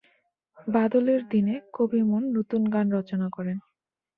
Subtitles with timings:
[0.67, 3.57] বাদলের দিনে কবিমন নতুন গান রচনা করেন।